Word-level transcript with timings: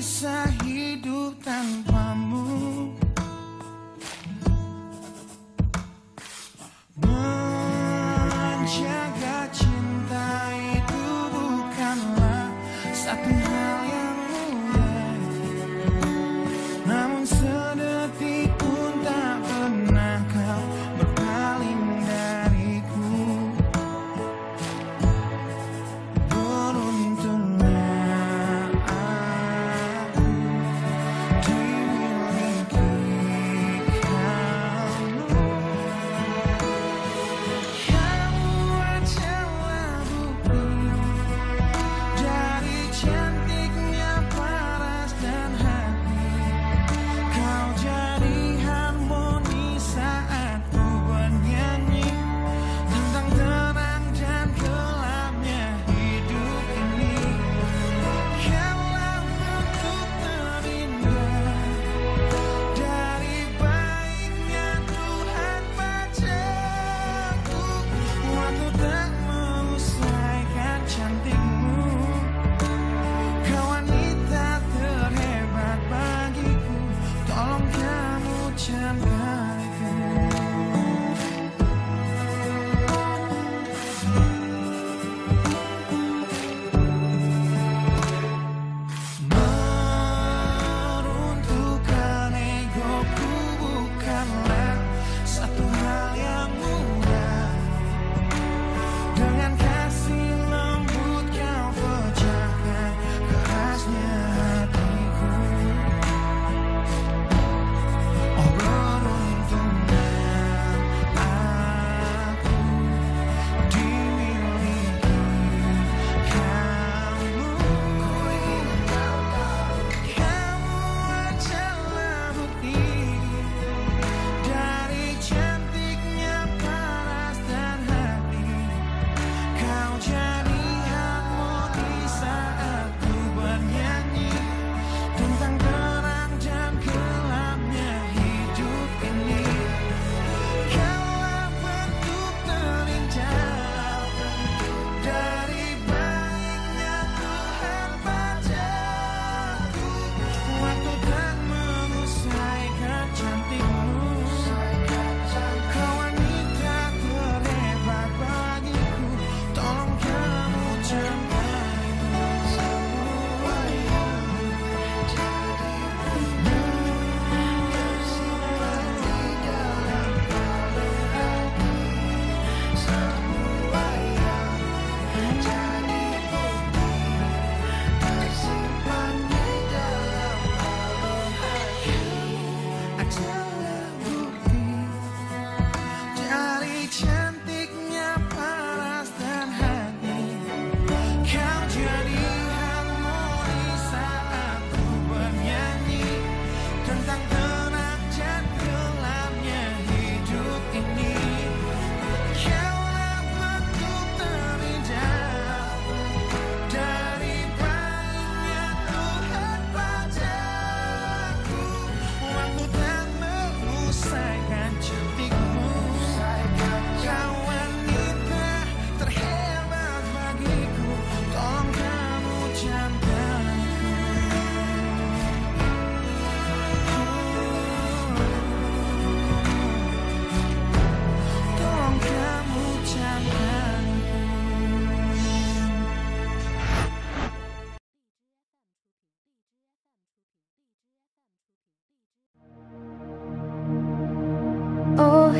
bisa 0.00 0.48
hidup 0.64 1.36
tanpamu 1.44 2.29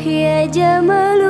ya 0.06 0.47
Jamalu 0.49 1.30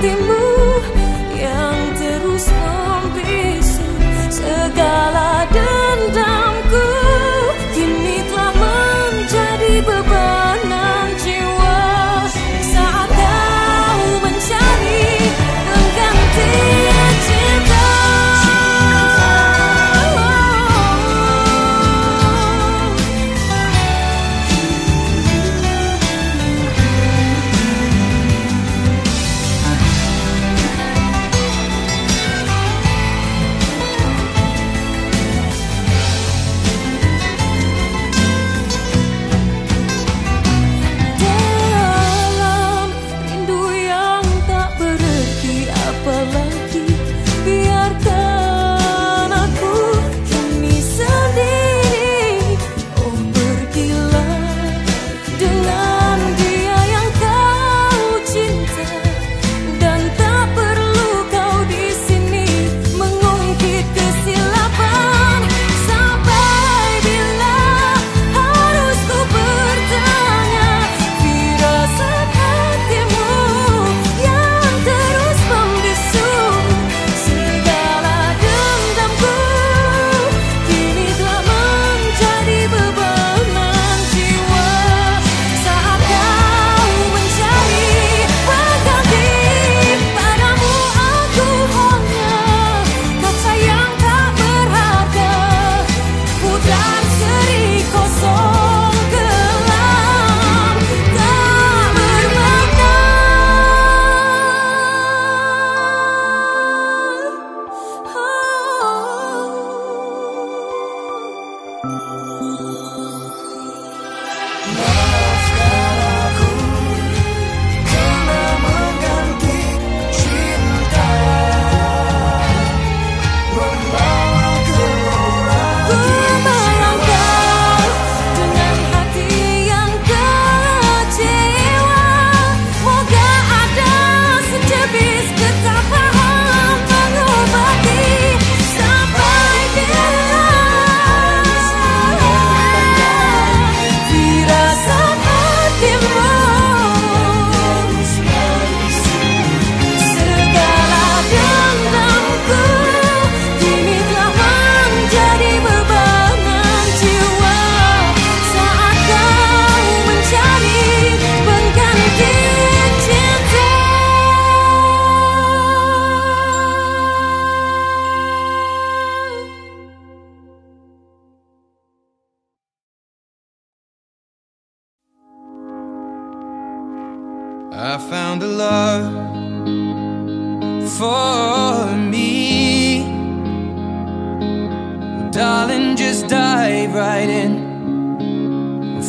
ti 0.00 0.08
mi 0.16 0.29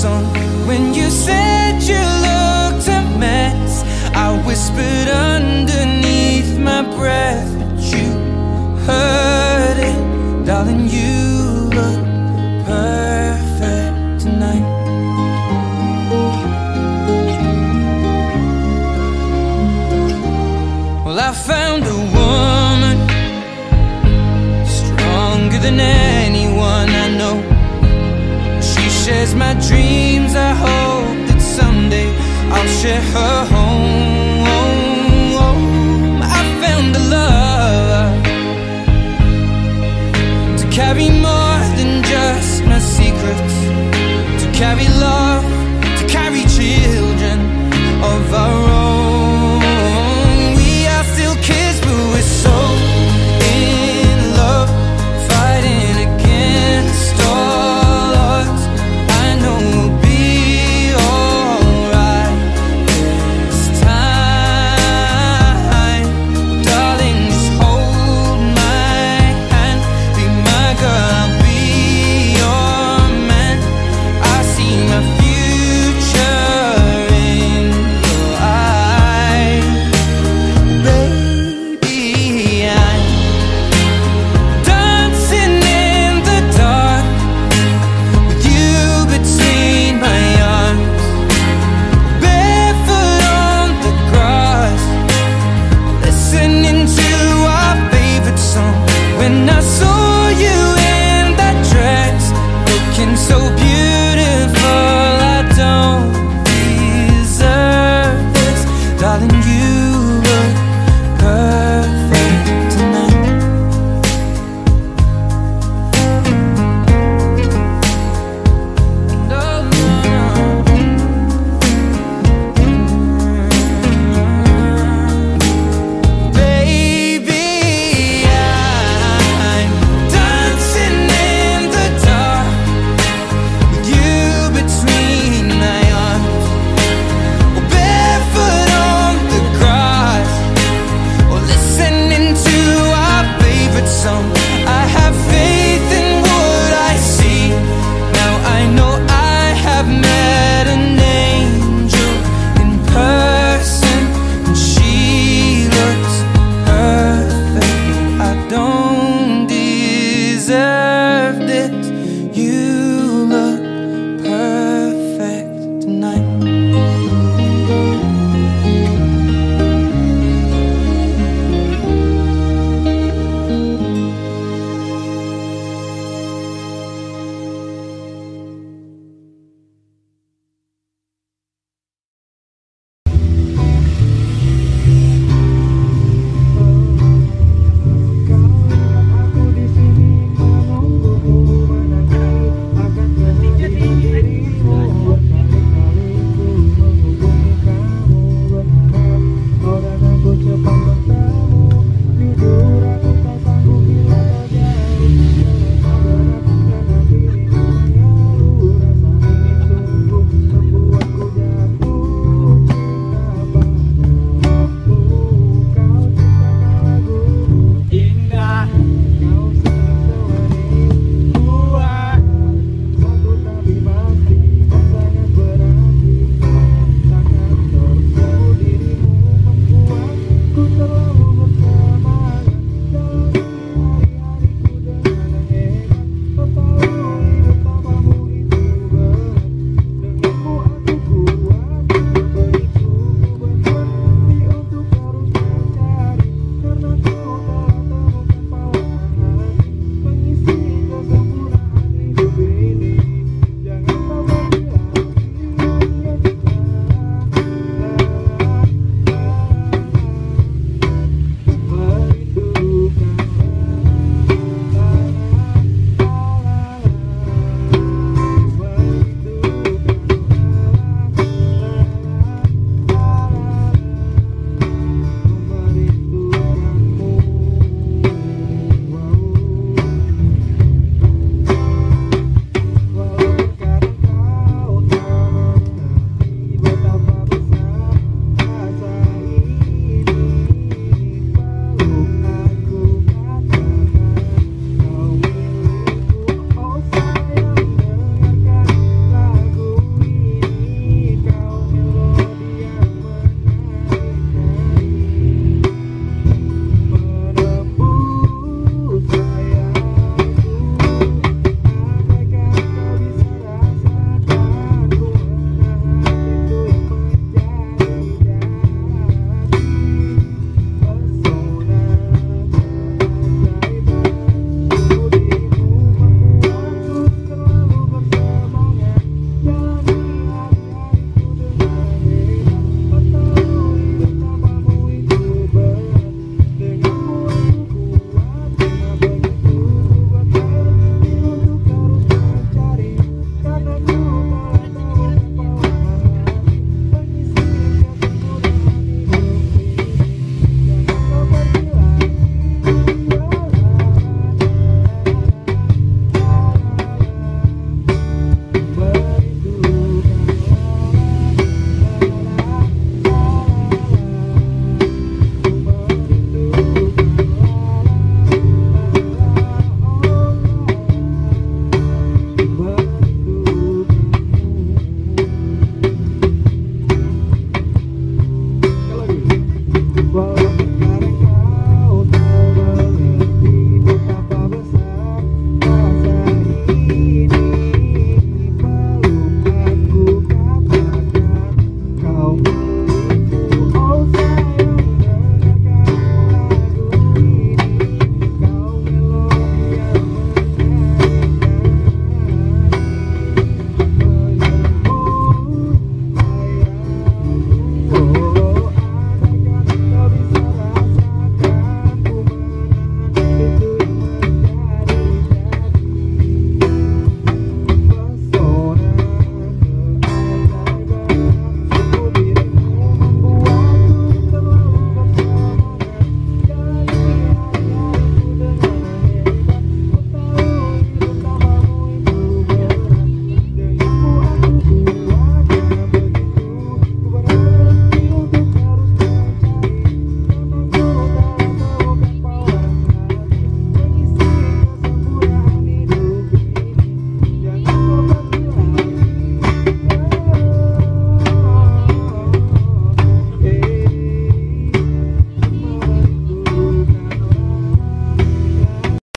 song. 0.00 0.29
share 32.80 33.02
her 33.12 33.44
home. 33.44 34.48
I 36.22 36.40
found 36.62 36.96
a 36.96 36.98
love 37.16 38.22
to 40.60 40.64
carry 40.70 41.10
more 41.10 41.60
than 41.76 42.02
just 42.02 42.64
my 42.64 42.78
secrets, 42.78 43.56
to 44.42 44.50
carry 44.58 44.88
love. 44.98 45.39